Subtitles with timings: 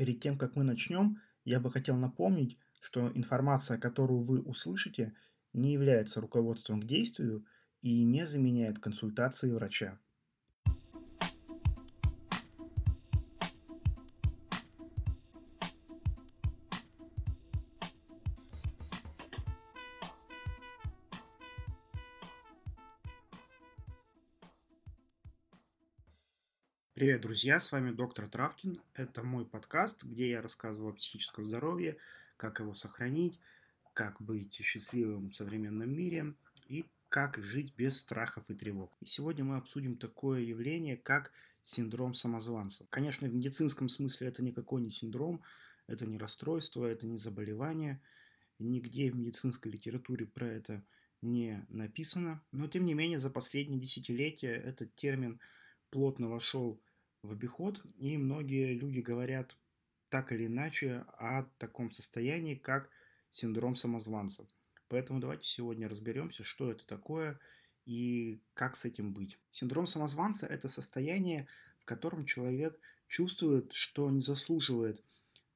[0.00, 5.12] Перед тем, как мы начнем, я бы хотел напомнить, что информация, которую вы услышите,
[5.52, 7.44] не является руководством к действию
[7.82, 9.98] и не заменяет консультации врача.
[27.00, 28.78] Привет, друзья, с вами доктор Травкин.
[28.92, 31.96] Это мой подкаст, где я рассказываю о психическом здоровье,
[32.36, 33.40] как его сохранить,
[33.94, 36.34] как быть счастливым в современном мире
[36.68, 38.92] и как жить без страхов и тревог.
[39.00, 42.86] И сегодня мы обсудим такое явление, как синдром самозванца.
[42.90, 45.40] Конечно, в медицинском смысле это никакой не синдром,
[45.86, 47.98] это не расстройство, это не заболевание.
[48.58, 50.84] Нигде в медицинской литературе про это
[51.22, 52.42] не написано.
[52.52, 55.40] Но, тем не менее, за последние десятилетия этот термин
[55.88, 56.78] плотно вошел
[57.22, 59.56] в обиход, и многие люди говорят
[60.08, 62.90] так или иначе о таком состоянии, как
[63.30, 64.46] синдром самозванца.
[64.88, 67.38] Поэтому давайте сегодня разберемся, что это такое
[67.84, 69.38] и как с этим быть.
[69.50, 71.46] Синдром самозванца– это состояние,
[71.78, 75.02] в котором человек чувствует, что не заслуживает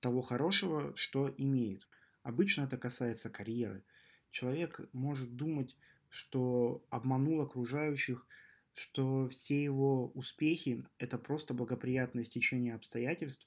[0.00, 1.88] того хорошего, что имеет.
[2.22, 3.84] Обычно это касается карьеры.
[4.30, 5.76] Человек может думать,
[6.10, 8.26] что обманул окружающих–
[8.74, 13.46] что все его успехи– это просто благоприятное стечение обстоятельств,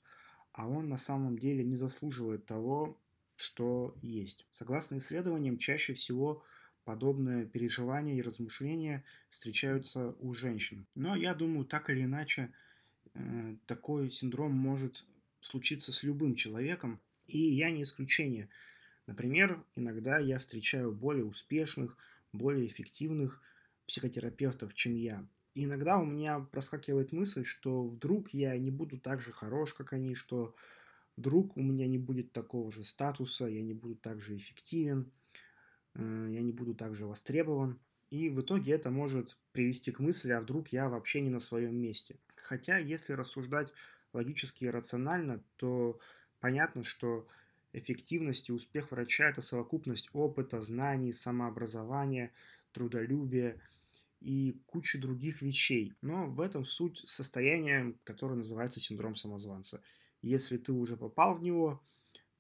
[0.52, 3.00] а он на самом деле не заслуживает того,
[3.36, 4.48] что есть.
[4.52, 6.44] Согласно исследованиям, чаще всего
[6.86, 10.86] подобные переживания и размышления встречаются у женщин.
[10.96, 12.54] Но я думаю, так или иначе,
[13.14, 15.06] э, такой синдром может
[15.42, 18.50] случиться с любым человеком, и я не исключение.
[19.08, 21.98] Например, иногда я встречаю более успешных,
[22.32, 23.42] более эффективных
[23.88, 25.26] психотерапевтов, чем я.
[25.56, 29.94] И иногда у меня проскакивает мысль, что вдруг я не буду так же хорош, как
[29.94, 30.54] они, что
[31.16, 35.12] вдруг у меня не будет такого же статуса, я не буду так же эффективен,
[35.94, 37.80] э, я не буду так же востребован.
[38.10, 41.76] И в итоге это может привести к мысли, а вдруг я вообще не на своем
[41.76, 42.18] месте.
[42.36, 43.72] Хотя, если рассуждать
[44.12, 46.00] логически и рационально, то
[46.42, 47.28] понятно, что
[47.72, 52.34] эффективность и успех врача– это совокупность опыта, знаний, самообразования,
[52.74, 53.58] трудолюбия–
[54.26, 55.94] и кучу других вещей.
[56.02, 59.84] Но в этом суть состояния, которое называется синдром самозванца.
[60.24, 61.84] Если ты уже попал в него,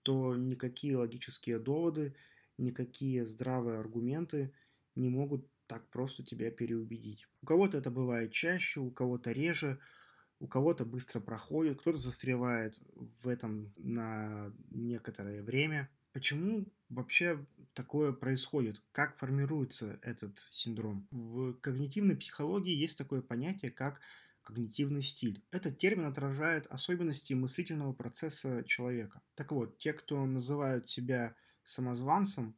[0.01, 2.16] то никакие логические доводы,
[2.57, 4.51] никакие здравые аргументы
[4.95, 7.28] не могут так просто тебя переубедить.
[7.44, 9.79] У кого-то это бывает чаще, у кого-то реже,
[10.40, 12.79] у кого-то быстро проходит, кто-то застревает
[13.22, 15.90] в этом на некоторое время.
[16.16, 18.81] Почему вообще такое происходит?
[18.94, 21.09] Как формируется этот синдром?
[21.12, 24.00] В когнитивной психологии есть такое понятие, как
[24.42, 25.44] когнитивный стиль.
[25.52, 29.22] Этот термин отражает особенности мыслительного процесса человека.
[29.36, 32.56] Так вот, те, кто называют себя самозванцем,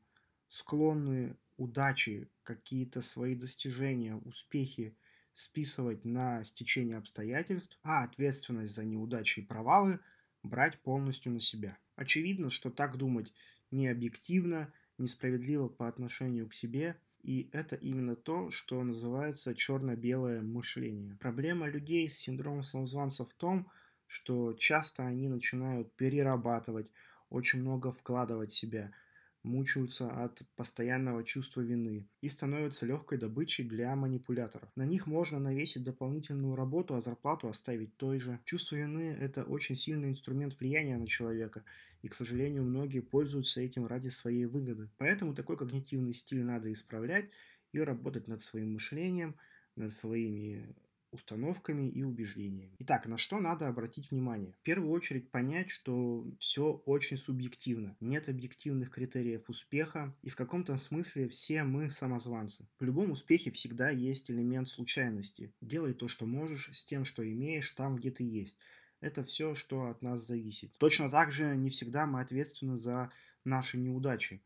[0.49, 4.95] склонны удачи, какие-то свои достижения, успехи
[5.33, 9.99] списывать на стечение обстоятельств, а ответственность за неудачи и провалы
[10.43, 11.75] брать полностью на себя.
[11.97, 13.33] Очевидно, что так думать
[13.71, 21.17] не объективно, несправедливо по отношению к себе, и это именно то, что называется черно-белое мышление.
[21.19, 23.67] Проблема людей с синдромом самозванца в том,
[24.05, 26.91] что часто они начинают перерабатывать,
[27.29, 28.93] очень много вкладывать в себя–
[29.47, 34.69] мучаются от постоянного чувства вины и становятся легкой добычей для манипуляторов.
[34.75, 38.39] На них можно навесить дополнительную работу, а зарплату оставить той же.
[38.45, 41.63] Чувство вины– это очень сильный инструмент влияния на человека,
[42.01, 44.89] и, к сожалению, многие пользуются этим ради своей выгоды.
[44.97, 47.29] Поэтому такой когнитивный стиль надо исправлять
[47.71, 49.35] и работать над своим мышлением,
[49.75, 50.75] над своими
[51.11, 52.75] установками и убеждениями.
[52.79, 54.53] Итак, на что надо обратить внимание?
[54.53, 57.95] В первую очередь понять, что все очень субъективно.
[57.99, 62.67] Нет объективных критериев успеха, и в каком-то смысле все мы самозванцы.
[62.79, 65.53] В любом успехе всегда есть элемент случайности.
[65.61, 68.57] Делай то, что можешь, с тем, что имеешь, там, где ты есть.
[68.99, 70.71] Это все, что от нас зависит.
[70.79, 73.11] Точно так же не всегда мы ответственны за
[73.43, 74.41] наши неудачи.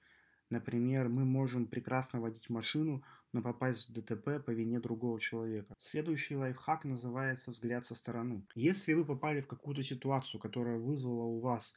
[0.51, 3.01] Например, мы можем прекрасно водить машину,
[3.31, 5.74] но попасть в ДТП по вине другого человека.
[5.80, 8.45] Следующий лайфхак называется «взгляд со стороны».
[8.53, 11.74] Если вы попали в какую-то ситуацию, которая вызвала у вас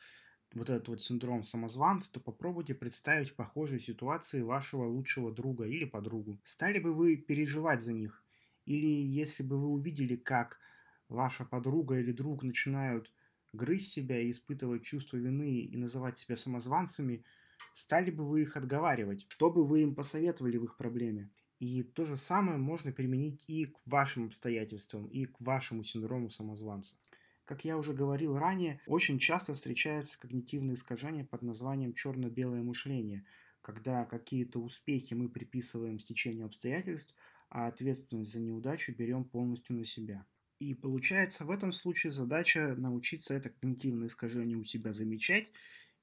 [0.54, 6.40] вот этот вот синдром самозванца, то попробуйте представить похожие ситуации вашего лучшего друга или подругу.
[6.42, 8.24] Стали бы вы переживать за них?
[8.66, 10.58] Или если бы вы увидели, как
[11.08, 13.12] ваша подруга или друг начинают
[13.52, 17.24] грызть себя и испытывать чувство вины и называть себя самозванцами–
[17.74, 19.26] Стали бы вы их отговаривать?
[19.28, 21.30] Что бы вы им посоветовали в их проблеме?
[21.58, 26.96] И то же самое можно применить и к вашим обстоятельствам, и к вашему синдрому самозванца.
[27.44, 33.24] Как я уже говорил ранее, очень часто встречается когнитивное искажение под названием черно-белое мышление,
[33.60, 37.14] когда какие-то успехи мы приписываем стечению обстоятельств,
[37.50, 40.26] а ответственность за неудачу берем полностью на себя.
[40.58, 45.50] И получается в этом случае задача научиться это когнитивное искажение у себя замечать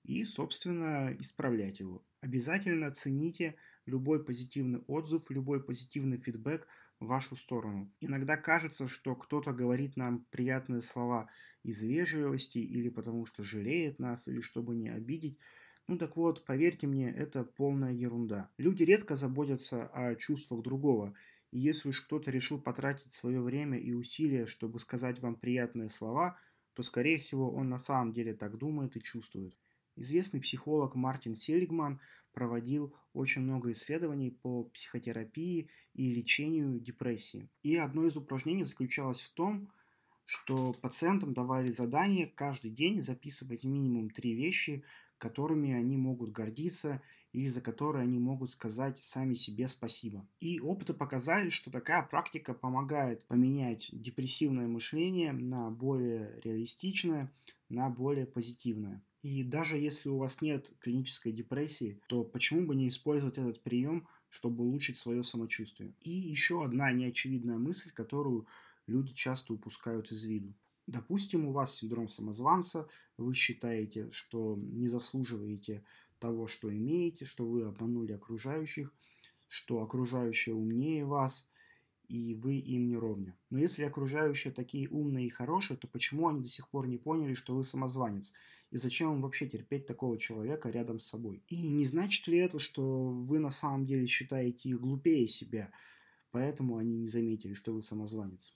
[0.03, 2.03] и, собственно, исправлять его.
[2.21, 3.56] Обязательно цените
[3.86, 6.68] любой позитивный отзыв, любой позитивный фидбэк
[7.00, 7.92] в вашу сторону.
[8.00, 11.30] Иногда кажется, что кто-то говорит нам приятные слова
[11.63, 15.38] из вежливости или потому что жалеет нас, или чтобы не обидеть.
[15.88, 18.50] Ну так вот, поверьте мне, это полная ерунда.
[18.57, 21.13] Люди редко заботятся о чувствах другого.
[21.51, 26.38] И если уж кто-то решил потратить свое время и усилия, чтобы сказать вам приятные слова,
[26.75, 29.57] то, скорее всего, он на самом деле так думает и чувствует.
[29.95, 31.99] Известный психолог Мартин Селигман
[32.33, 37.49] проводил очень много исследований по психотерапии и лечению депрессии.
[37.63, 39.69] И одно из упражнений заключалось в том,
[40.25, 44.83] что пациентам давали задание каждый день записывать минимум три вещи,
[45.17, 47.01] которыми они могут гордиться
[47.33, 50.25] или за которые они могут сказать сами себе спасибо.
[50.39, 57.31] И опыты показали, что такая практика помогает поменять депрессивное мышление на более реалистичное,
[57.69, 59.01] на более позитивное.
[59.21, 64.07] И даже если у вас нет клинической депрессии, то почему бы не использовать этот прием,
[64.29, 65.94] чтобы улучшить свое самочувствие?
[66.01, 68.47] И еще одна неочевидная мысль, которую
[68.88, 70.53] люди часто упускают из виду.
[70.88, 72.88] Допустим, у вас синдром самозванца,
[73.18, 75.83] вы считаете, что не заслуживаете
[76.19, 78.91] того, что имеете, что вы обманули окружающих,
[79.47, 81.47] что окружающие умнее вас,
[82.07, 83.38] и вы им не ровня.
[83.50, 87.35] Но если окружающие такие умные и хорошие, то почему они до сих пор не поняли,
[87.35, 88.33] что вы самозванец?
[88.71, 91.44] И зачем им вообще терпеть такого человека рядом с собой?
[91.47, 95.71] И не значит ли это, что вы на самом деле считаете их глупее себя,
[96.31, 98.56] поэтому они не заметили, что вы самозванец?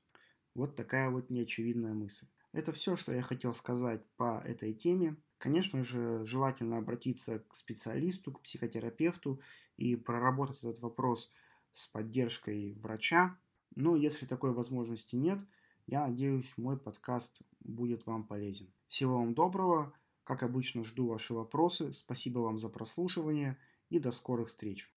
[0.53, 2.27] Вот такая вот неочевидная мысль.
[2.53, 5.17] Это все, что я хотел сказать по этой теме.
[5.37, 9.41] Конечно же, желательно обратиться к специалисту, к психотерапевту
[9.75, 11.29] и проработать этот вопрос
[11.73, 13.37] с поддержкой врача,
[13.75, 15.41] но если такой возможности нет,
[15.87, 18.71] я надеюсь, мой подкаст будет вам полезен.
[18.87, 19.93] Всего вам доброго.
[20.25, 21.93] Как обычно, жду ваши вопросы.
[21.93, 23.57] Спасибо вам за прослушивание
[23.89, 24.91] и до скорых встреч.